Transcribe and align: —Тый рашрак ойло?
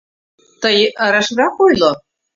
—Тый 0.61 0.77
рашрак 1.11 1.55
ойло? 1.65 1.91